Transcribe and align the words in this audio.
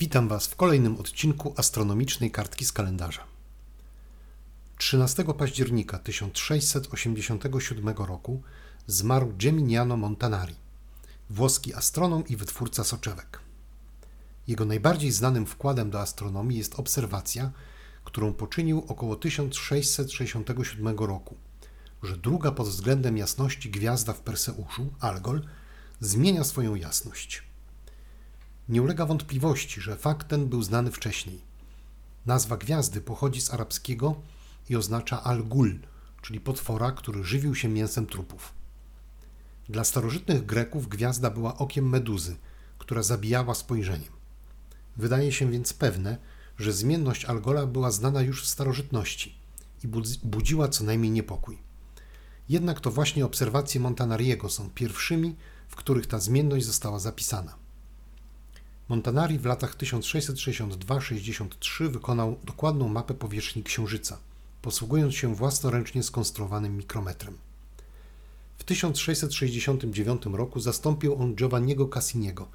Witam 0.00 0.28
Was 0.28 0.46
w 0.46 0.56
kolejnym 0.56 0.96
odcinku 0.96 1.54
astronomicznej 1.56 2.30
kartki 2.30 2.64
z 2.64 2.72
kalendarza. 2.72 3.24
13 4.78 5.24
października 5.24 5.98
1687 5.98 7.88
roku 7.96 8.42
zmarł 8.86 9.32
Geminiano 9.38 9.96
Montanari, 9.96 10.54
włoski 11.30 11.74
astronom 11.74 12.26
i 12.28 12.36
wytwórca 12.36 12.84
soczewek. 12.84 13.40
Jego 14.48 14.64
najbardziej 14.64 15.12
znanym 15.12 15.46
wkładem 15.46 15.90
do 15.90 16.00
astronomii 16.00 16.58
jest 16.58 16.74
obserwacja, 16.74 17.50
którą 18.04 18.32
poczynił 18.32 18.84
około 18.88 19.16
1667 19.16 20.98
roku, 20.98 21.36
że 22.02 22.16
druga 22.16 22.52
pod 22.52 22.68
względem 22.68 23.16
jasności 23.16 23.70
gwiazda 23.70 24.12
w 24.12 24.20
Perseuszu, 24.20 24.92
Algol, 25.00 25.42
zmienia 26.00 26.44
swoją 26.44 26.74
jasność. 26.74 27.49
Nie 28.70 28.82
ulega 28.82 29.06
wątpliwości, 29.06 29.80
że 29.80 29.96
fakt 29.96 30.28
ten 30.28 30.48
był 30.48 30.62
znany 30.62 30.90
wcześniej. 30.90 31.40
Nazwa 32.26 32.56
gwiazdy 32.56 33.00
pochodzi 33.00 33.40
z 33.40 33.54
arabskiego 33.54 34.14
i 34.68 34.76
oznacza 34.76 35.22
al-gul, 35.22 35.78
czyli 36.22 36.40
potwora, 36.40 36.92
który 36.92 37.24
żywił 37.24 37.54
się 37.54 37.68
mięsem 37.68 38.06
trupów. 38.06 38.52
Dla 39.68 39.84
starożytnych 39.84 40.46
Greków 40.46 40.88
gwiazda 40.88 41.30
była 41.30 41.58
okiem 41.58 41.88
meduzy, 41.88 42.36
która 42.78 43.02
zabijała 43.02 43.54
spojrzeniem. 43.54 44.12
Wydaje 44.96 45.32
się 45.32 45.50
więc 45.50 45.72
pewne, 45.72 46.16
że 46.58 46.72
zmienność 46.72 47.24
Algola 47.24 47.66
była 47.66 47.90
znana 47.90 48.22
już 48.22 48.44
w 48.44 48.48
starożytności 48.48 49.34
i 49.84 49.88
budziła 50.24 50.68
co 50.68 50.84
najmniej 50.84 51.10
niepokój. 51.10 51.58
Jednak 52.48 52.80
to 52.80 52.90
właśnie 52.90 53.24
obserwacje 53.24 53.80
Montanariego 53.80 54.48
są 54.48 54.70
pierwszymi, 54.70 55.36
w 55.68 55.76
których 55.76 56.06
ta 56.06 56.18
zmienność 56.18 56.66
została 56.66 56.98
zapisana. 56.98 57.69
Montanari 58.90 59.38
w 59.38 59.44
latach 59.44 59.76
1662-63 59.76 61.88
wykonał 61.88 62.36
dokładną 62.44 62.88
mapę 62.88 63.14
powierzchni 63.14 63.62
Księżyca, 63.62 64.18
posługując 64.62 65.14
się 65.14 65.34
własnoręcznie 65.34 66.02
skonstruowanym 66.02 66.76
mikrometrem. 66.76 67.38
W 68.58 68.64
1669 68.64 70.22
roku 70.32 70.60
zastąpił 70.60 71.22
on 71.22 71.34
Giovanniego 71.34 71.88
Cassiniego 71.88 72.48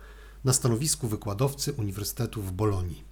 na 0.44 0.54
stanowisku 0.54 1.08
wykładowcy 1.08 1.74
Uniwersytetu 1.74 2.42
w 2.42 2.52
Bolonii. 2.52 3.04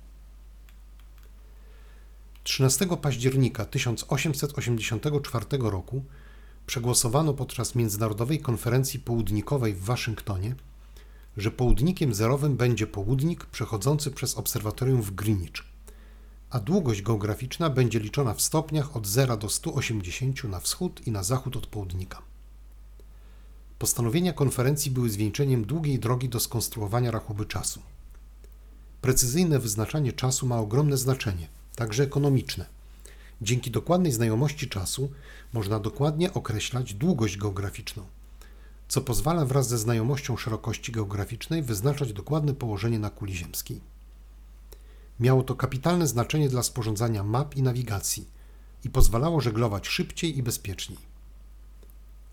13 2.43 2.87
października 3.01 3.65
1884 3.65 5.45
roku 5.59 6.03
przegłosowano 6.65 7.33
podczas 7.33 7.75
Międzynarodowej 7.75 8.39
Konferencji 8.39 8.99
Południkowej 8.99 9.73
w 9.73 9.83
Waszyngtonie 9.83 10.55
że 11.37 11.51
południkiem 11.51 12.13
zerowym 12.13 12.57
będzie 12.57 12.87
południk 12.87 13.45
przechodzący 13.45 14.11
przez 14.11 14.37
obserwatorium 14.37 15.01
w 15.01 15.11
Greenwich, 15.11 15.63
a 16.49 16.59
długość 16.59 17.01
geograficzna 17.01 17.69
będzie 17.69 17.99
liczona 17.99 18.33
w 18.33 18.41
stopniach 18.41 18.95
od 18.97 19.07
0 19.07 19.37
do 19.37 19.49
180 19.49 20.43
na 20.43 20.59
wschód 20.59 21.07
i 21.07 21.11
na 21.11 21.23
zachód 21.23 21.55
od 21.55 21.67
południka. 21.67 22.21
Postanowienia 23.79 24.33
konferencji 24.33 24.91
były 24.91 25.09
zwieńczeniem 25.09 25.65
długiej 25.65 25.99
drogi 25.99 26.29
do 26.29 26.39
skonstruowania 26.39 27.11
rachuby 27.11 27.45
czasu. 27.45 27.81
Precyzyjne 29.01 29.59
wyznaczanie 29.59 30.13
czasu 30.13 30.47
ma 30.47 30.59
ogromne 30.59 30.97
znaczenie, 30.97 31.47
także 31.75 32.03
ekonomiczne. 32.03 32.65
Dzięki 33.41 33.71
dokładnej 33.71 34.11
znajomości 34.11 34.69
czasu 34.69 35.11
można 35.53 35.79
dokładnie 35.79 36.33
określać 36.33 36.93
długość 36.93 37.37
geograficzną 37.37 38.05
co 38.93 39.01
pozwala 39.01 39.45
wraz 39.45 39.67
ze 39.67 39.77
znajomością 39.77 40.37
szerokości 40.37 40.91
geograficznej 40.91 41.63
wyznaczać 41.63 42.13
dokładne 42.13 42.53
położenie 42.53 42.99
na 42.99 43.09
kuli 43.09 43.35
ziemskiej. 43.35 43.81
Miało 45.19 45.43
to 45.43 45.55
kapitalne 45.55 46.07
znaczenie 46.07 46.49
dla 46.49 46.63
sporządzania 46.63 47.23
map 47.23 47.55
i 47.55 47.61
nawigacji 47.61 48.27
i 48.83 48.89
pozwalało 48.89 49.41
żeglować 49.41 49.87
szybciej 49.87 50.37
i 50.37 50.43
bezpieczniej. 50.43 50.99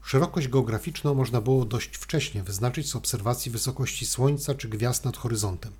Szerokość 0.02 0.48
geograficzną 0.48 1.14
można 1.14 1.40
było 1.40 1.64
dość 1.64 1.96
wcześnie 1.96 2.42
wyznaczyć 2.42 2.90
z 2.90 2.96
obserwacji 2.96 3.52
wysokości 3.52 4.06
Słońca 4.06 4.54
czy 4.54 4.68
gwiazd 4.68 5.04
nad 5.04 5.16
horyzontem. 5.16 5.72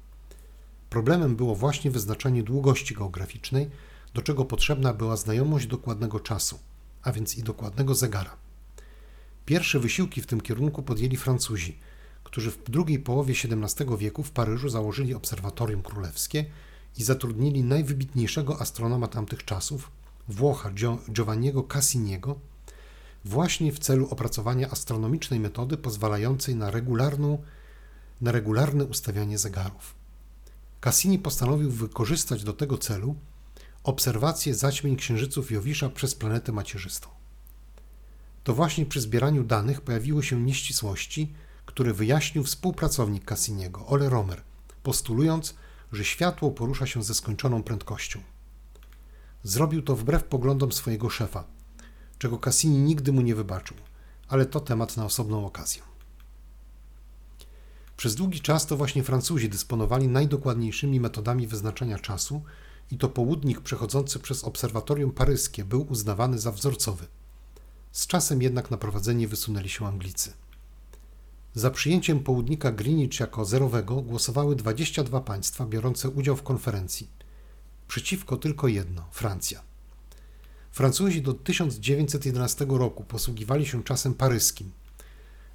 Problemem 0.90 1.36
było 1.36 1.54
właśnie 1.54 1.90
wyznaczanie 1.90 2.42
długości 2.42 2.94
geograficznej, 2.94 3.70
do 4.14 4.22
czego 4.22 4.44
potrzebna 4.44 4.94
była 4.94 5.16
znajomość 5.16 5.66
dokładnego 5.66 6.20
czasu, 6.20 6.58
a 7.02 7.12
więc 7.12 7.38
i 7.38 7.42
dokładnego 7.42 7.94
zegara. 7.94 8.49
Pierwsze 9.50 9.78
wysiłki 9.78 10.22
w 10.22 10.26
tym 10.26 10.40
kierunku 10.40 10.82
podjęli 10.82 11.16
Francuzi, 11.16 11.78
którzy 12.24 12.50
w 12.50 12.70
drugiej 12.70 12.98
połowie 12.98 13.34
XVII 13.44 13.96
wieku 13.98 14.22
w 14.22 14.30
Paryżu 14.30 14.68
założyli 14.68 15.14
obserwatorium 15.14 15.82
królewskie 15.82 16.44
i 16.98 17.04
zatrudnili 17.04 17.64
najwybitniejszego 17.64 18.60
astronoma 18.60 19.08
tamtych 19.08 19.44
czasów, 19.44 19.90
Włocha 20.28 20.70
Giovanniego 21.12 21.62
Cassiniego, 21.62 22.40
właśnie 23.24 23.72
w 23.72 23.78
celu 23.78 24.08
opracowania 24.10 24.70
astronomicznej 24.70 25.40
metody 25.40 25.76
pozwalającej 25.76 26.54
na, 26.56 26.70
regularną, 26.70 27.42
na 28.20 28.32
regularne 28.32 28.84
ustawianie 28.84 29.38
zegarów. 29.38 29.94
Cassini 30.80 31.18
postanowił 31.18 31.70
wykorzystać 31.70 32.44
do 32.44 32.52
tego 32.52 32.78
celu 32.78 33.16
obserwację 33.84 34.54
zaćmień 34.54 34.96
księżyców 34.96 35.50
Jowisza 35.50 35.88
przez 35.88 36.14
planetę 36.14 36.52
macierzystą. 36.52 37.19
To 38.44 38.54
właśnie 38.54 38.86
przy 38.86 39.00
zbieraniu 39.00 39.44
danych 39.44 39.80
pojawiły 39.80 40.22
się 40.22 40.40
nieścisłości, 40.40 41.32
które 41.66 41.92
wyjaśnił 41.92 42.44
współpracownik 42.44 43.24
Cassiniego, 43.24 43.86
Ole 43.86 44.08
Romer, 44.08 44.42
postulując, 44.82 45.54
że 45.92 46.04
światło 46.04 46.50
porusza 46.50 46.86
się 46.86 47.02
ze 47.02 47.14
skończoną 47.14 47.62
prędkością. 47.62 48.20
Zrobił 49.42 49.82
to 49.82 49.96
wbrew 49.96 50.24
poglądom 50.24 50.72
swojego 50.72 51.10
szefa, 51.10 51.44
czego 52.18 52.38
Cassini 52.38 52.78
nigdy 52.78 53.12
mu 53.12 53.20
nie 53.20 53.34
wybaczył, 53.34 53.76
ale 54.28 54.46
to 54.46 54.60
temat 54.60 54.96
na 54.96 55.04
osobną 55.04 55.46
okazję. 55.46 55.82
Przez 57.96 58.14
długi 58.14 58.40
czas 58.40 58.66
to 58.66 58.76
właśnie 58.76 59.02
Francuzi 59.02 59.48
dysponowali 59.48 60.08
najdokładniejszymi 60.08 61.00
metodami 61.00 61.46
wyznaczania 61.46 61.98
czasu 61.98 62.42
i 62.90 62.98
to 62.98 63.08
południk 63.08 63.60
przechodzący 63.60 64.18
przez 64.18 64.44
obserwatorium 64.44 65.12
paryskie 65.12 65.64
był 65.64 65.86
uznawany 65.90 66.38
za 66.38 66.52
wzorcowy– 66.52 67.06
z 67.92 68.06
czasem 68.06 68.42
jednak 68.42 68.70
na 68.70 68.76
prowadzenie 68.76 69.28
wysunęli 69.28 69.68
się 69.68 69.86
Anglicy. 69.86 70.32
Za 71.54 71.70
przyjęciem 71.70 72.20
południka 72.20 72.72
Greenwich 72.72 73.20
jako 73.20 73.44
zerowego 73.44 74.02
głosowały 74.02 74.56
22 74.56 75.20
państwa 75.20 75.66
biorące 75.66 76.08
udział 76.08 76.36
w 76.36 76.42
konferencji. 76.42 77.08
Przeciwko 77.88 78.36
tylko 78.36 78.68
jedno 78.68 79.08
Francja. 79.12 79.62
Francuzi 80.70 81.22
do 81.22 81.34
1911 81.34 82.66
roku 82.68 83.04
posługiwali 83.04 83.66
się 83.66 83.84
czasem 83.84 84.14
paryskim, 84.14 84.70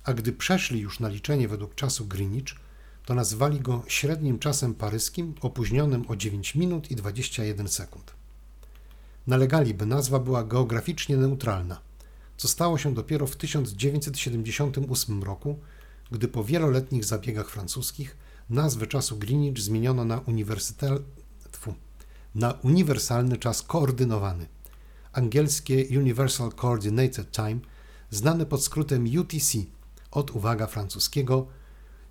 a 0.03 0.13
gdy 0.13 0.34
przeszli 0.34 0.79
już 0.79 1.00
na 1.00 1.09
liczenie 1.09 1.47
według 1.47 1.75
czasu 1.75 2.06
Greenwich, 2.06 2.56
to 3.06 3.13
nazwali 3.13 3.59
go 3.59 3.84
średnim 3.88 4.40
czasem 4.40 4.74
paryskim 4.74 5.35
opóźnionym 5.41 6.06
o 6.07 6.16
9 6.16 6.56
minut 6.56 6.91
i 6.91 6.95
21 6.95 7.68
sekund. 7.68 8.13
Nalegali, 9.28 9.74
by 9.74 9.85
nazwa 9.85 10.19
była 10.19 10.44
geograficznie 10.44 11.18
neutralna– 11.18 11.79
co 12.38 12.47
stało 12.47 12.78
się 12.78 12.94
dopiero 12.94 13.28
w 13.28 13.35
1978 13.35 15.23
roku, 15.23 15.59
gdy 16.12 16.28
po 16.28 16.44
wieloletnich 16.44 17.06
zabiegach 17.06 17.50
francuskich 17.50 18.18
nazwę 18.50 18.88
czasu 18.88 19.18
Greenwich 19.18 19.59
zmieniono 19.59 20.06
na, 20.06 20.22
na 22.35 22.51
uniwersalny 22.51 23.38
czas 23.38 23.62
koordynowany, 23.62 24.47
angielskie 25.13 26.00
Universal 26.00 26.51
Coordinated 26.51 27.31
Time, 27.31 27.59
znane 28.09 28.45
pod 28.45 28.63
skrótem 28.63 29.06
UTC, 29.19 29.57
od 30.12 30.31
uwaga 30.31 30.68
francuskiego 30.68 31.47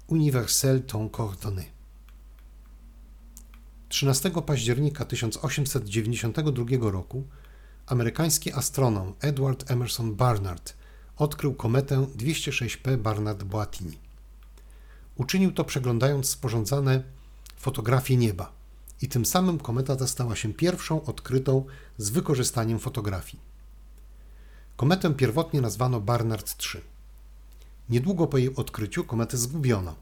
Universel 0.07 0.83
Temps 0.83 1.17
Coordonné. 1.17 1.65
13 3.89 4.31
października 4.47 5.05
1892 5.05 6.91
roku 6.91 7.25
amerykański 7.87 8.53
astronom 8.53 9.15
Edward 9.21 9.71
Emerson 9.71 10.15
Barnard 10.15 10.75
odkrył 11.17 11.55
kometę 11.55 11.97
206P 11.97 12.97
Barnard-Boatini. 12.97 13.99
Uczynił 15.17 15.53
to 15.53 15.65
przeglądając 15.65 16.29
sporządzane 16.29 17.03
fotografie 17.57 18.17
nieba 18.17 18.53
i 19.03 19.09
tym 19.09 19.27
samym 19.27 19.59
kometa 19.59 19.97
ta 19.97 20.07
stała 20.07 20.37
się 20.37 20.55
pierwszą 20.55 21.05
odkrytą 21.05 21.65
z 21.99 22.11
wykorzystaniem 22.11 22.79
fotografii. 22.79 23.43
Kometę 24.77 25.15
pierwotnie 25.15 25.61
nazwano 25.61 26.01
Barnard 26.01 26.57
III. 26.75 26.85
Niedługo 27.89 28.27
po 28.27 28.39
jej 28.39 28.57
odkryciu 28.57 29.05
kometę 29.05 29.37
zgubiono. 29.37 29.95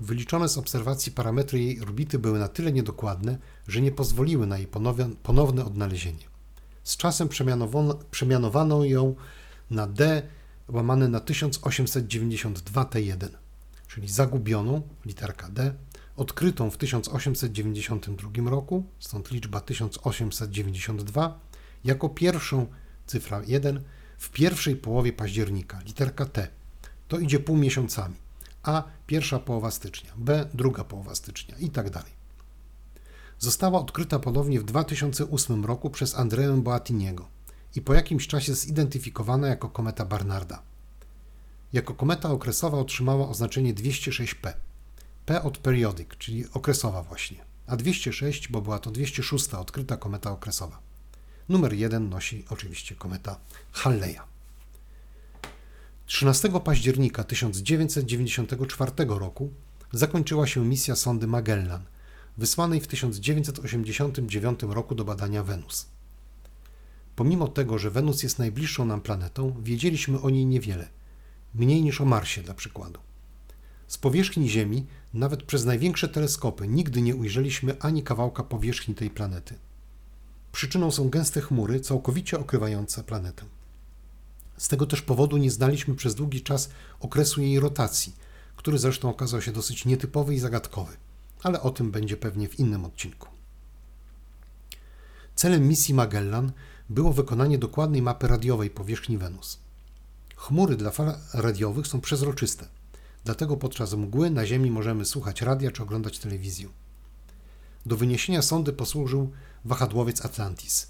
Wyliczone 0.00 0.48
z 0.48 0.58
obserwacji 0.58 1.12
parametry 1.12 1.58
jej 1.60 1.80
orbity 1.80 2.18
były 2.18 2.38
na 2.38 2.48
tyle 2.48 2.72
niedokładne, 2.72 3.38
że 3.68 3.80
nie 3.80 3.92
pozwoliły 3.92 4.46
na 4.46 4.58
jej 4.58 4.66
ponowne 5.22 5.64
odnalezienie. 5.64 6.33
Z 6.84 6.96
czasem 6.96 7.28
przemianowano, 8.10 8.84
ją 8.84 9.14
na 9.70 9.86
D 9.86 10.22
łamane 10.68 11.08
na 11.08 11.20
1892 11.20 12.84
T1, 12.84 13.28
czyli 13.88 14.08
zagubioną, 14.08 14.82
literka 15.06 15.48
D, 15.48 15.74
odkrytą 16.16 16.70
w 16.70 16.76
1892 16.76 18.50
roku, 18.50 18.84
stąd 18.98 19.30
liczba 19.30 19.60
1892, 19.60 21.40
jako 21.84 22.08
pierwszą, 22.08 22.66
cyfra 23.06 23.42
1, 23.46 23.82
w 24.18 24.30
pierwszej 24.30 24.76
połowie 24.76 25.12
października, 25.12 25.80
literka 25.80 26.26
T. 26.26 26.48
To 27.08 27.18
idzie 27.18 27.40
pół 27.40 27.56
miesiącami. 27.56 28.14
A 28.62 28.84
pierwsza 29.06 29.38
połowa 29.38 29.70
stycznia, 29.70 30.12
B 30.16 30.48
druga 30.54 30.84
połowa 30.84 31.14
stycznia 31.14 31.58
i 31.58 31.70
tak 31.70 31.90
dalej. 31.90 32.23
Została 33.44 33.80
odkryta 33.80 34.18
ponownie 34.18 34.60
w 34.60 34.64
2008 34.64 35.64
roku 35.64 35.90
przez 35.90 36.14
Andrzeę 36.14 36.62
Boatiniego 36.62 37.28
i 37.74 37.80
po 37.80 37.94
jakimś 37.94 38.26
czasie 38.26 38.54
zidentyfikowana 38.54 39.48
jako 39.48 39.68
kometa 39.68 40.04
Barnarda. 40.04 40.62
Jako 41.72 41.94
kometa 41.94 42.30
okresowa 42.30 42.78
otrzymała 42.78 43.28
oznaczenie 43.28 43.74
206P. 43.74 44.52
P 45.26 45.42
od 45.42 45.58
periodic, 45.58 46.08
czyli 46.18 46.44
okresowa 46.52 47.02
właśnie, 47.02 47.44
a 47.66 47.76
206, 47.76 48.48
bo 48.48 48.60
była 48.60 48.78
to 48.78 48.90
206 48.90 49.54
odkryta 49.54 49.96
kometa 49.96 50.30
okresowa. 50.30 50.78
Numer 51.48 51.72
1 51.72 52.08
nosi 52.08 52.44
oczywiście 52.50 52.94
kometa 52.94 53.40
Halleya. 53.72 54.20
13 56.06 56.60
października 56.60 57.24
1994 57.24 58.92
roku 59.08 59.52
zakończyła 59.92 60.46
się 60.46 60.64
misja 60.64 60.96
sondy 60.96 61.26
Magellan, 61.26 61.84
wysłanej 62.36 62.80
w 62.80 62.86
1989 62.86 64.62
roku 64.62 64.94
do 64.94 65.04
badania 65.04 65.42
Wenus. 65.42 65.86
Pomimo 67.16 67.48
tego, 67.48 67.78
że 67.78 67.90
Wenus 67.90 68.22
jest 68.22 68.38
najbliższą 68.38 68.84
nam 68.84 69.00
planetą, 69.00 69.54
wiedzieliśmy 69.62 70.20
o 70.20 70.30
niej 70.30 70.46
niewiele, 70.46 70.88
mniej 71.54 71.82
niż 71.82 72.00
o 72.00 72.04
Marsie 72.04 72.42
dla 72.42 72.54
przykładu. 72.54 73.00
Z 73.86 73.98
powierzchni 73.98 74.48
Ziemi, 74.48 74.86
nawet 75.14 75.42
przez 75.42 75.64
największe 75.64 76.08
teleskopy, 76.08 76.68
nigdy 76.68 77.02
nie 77.02 77.16
ujrzeliśmy 77.16 77.76
ani 77.80 78.02
kawałka 78.02 78.42
powierzchni 78.42 78.94
tej 78.94 79.10
planety. 79.10 79.58
Przyczyną 80.52 80.90
są 80.90 81.08
gęste 81.08 81.40
chmury, 81.40 81.80
całkowicie 81.80 82.38
okrywające 82.38 83.04
planetę. 83.04 83.44
Z 84.56 84.68
tego 84.68 84.86
też 84.86 85.02
powodu 85.02 85.36
nie 85.36 85.50
znaliśmy 85.50 85.94
przez 85.94 86.14
długi 86.14 86.42
czas 86.42 86.70
okresu 87.00 87.42
jej 87.42 87.60
rotacji, 87.60 88.16
który 88.56 88.78
zresztą 88.78 89.10
okazał 89.10 89.42
się 89.42 89.52
dosyć 89.52 89.84
nietypowy 89.84 90.34
i 90.34 90.38
zagadkowy, 90.38 90.96
ale 91.44 91.62
o 91.62 91.70
tym 91.70 91.90
będzie 91.90 92.16
pewnie 92.16 92.48
w 92.48 92.58
innym 92.58 92.84
odcinku. 92.84 93.28
Celem 95.34 95.68
misji 95.68 95.94
Magellan 95.94 96.52
było 96.88 97.12
wykonanie 97.12 97.58
dokładnej 97.58 98.02
mapy 98.02 98.28
radiowej 98.28 98.70
powierzchni 98.70 99.18
Wenus. 99.18 99.58
Chmury 100.36 100.76
dla 100.76 100.90
fal 100.90 101.14
radiowych 101.34 101.86
są 101.86 102.00
przezroczyste, 102.00 102.68
dlatego 103.24 103.56
podczas 103.56 103.94
mgły 103.94 104.30
na 104.30 104.46
Ziemi 104.46 104.70
możemy 104.70 105.04
słuchać 105.04 105.42
radia 105.42 105.70
czy 105.70 105.82
oglądać 105.82 106.18
telewizję. 106.18 106.68
Do 107.86 107.96
wyniesienia 107.96 108.42
sondy 108.42 108.72
posłużył 108.72 109.30
wahadłowiec 109.64 110.24
Atlantis. 110.24 110.88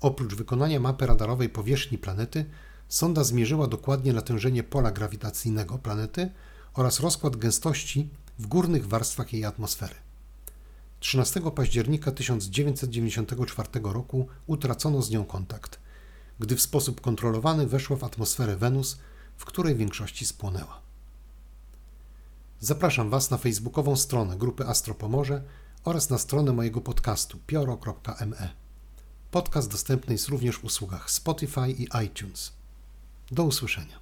Oprócz 0.00 0.34
wykonania 0.34 0.80
mapy 0.80 1.06
radarowej 1.06 1.48
powierzchni 1.48 1.98
planety, 1.98 2.44
sonda 2.88 3.24
zmierzyła 3.24 3.66
dokładnie 3.66 4.12
natężenie 4.12 4.62
pola 4.62 4.90
grawitacyjnego 4.90 5.78
planety 5.78 6.30
oraz 6.74 7.00
rozkład 7.00 7.36
gęstości 7.36 8.08
w 8.38 8.46
górnych 8.46 8.88
warstwach 8.88 9.32
jej 9.32 9.44
atmosfery. 9.44 9.94
13 11.00 11.40
października 11.50 12.12
1994 12.12 13.68
roku 13.82 14.28
utracono 14.46 15.02
z 15.02 15.10
nią 15.10 15.24
kontakt, 15.24 15.78
gdy 16.38 16.56
w 16.56 16.62
sposób 16.62 17.00
kontrolowany 17.00 17.66
weszła 17.66 17.96
w 17.96 18.04
atmosferę 18.04 18.56
Wenus, 18.56 18.98
w 19.36 19.44
której 19.44 19.74
w 19.74 19.78
większości 19.78 20.26
spłonęła. 20.26 20.80
Zapraszam 22.60 23.10
Was 23.10 23.30
na 23.30 23.36
facebookową 23.36 23.96
stronę 23.96 24.36
grupy 24.36 24.66
Astropomorze 24.66 25.42
oraz 25.84 26.10
na 26.10 26.18
stronę 26.18 26.52
mojego 26.52 26.80
podcastu 26.80 27.38
pioro.me. 27.46 28.50
Podcast 29.30 29.70
dostępny 29.70 30.14
jest 30.14 30.28
również 30.28 30.58
w 30.58 30.64
usługach 30.64 31.10
Spotify 31.10 31.70
i 31.70 31.88
iTunes. 32.04 32.52
Do 33.30 33.44
usłyszenia. 33.44 34.00